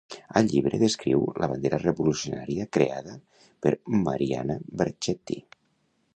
Al 0.39 0.47
llibre, 0.51 0.77
descriu 0.83 1.27
la 1.41 1.49
bandera 1.51 1.79
revolucionària 1.83 2.67
creada 2.79 3.15
per 3.67 3.77
Mariana 4.09 4.59
Bracetti. 4.83 5.41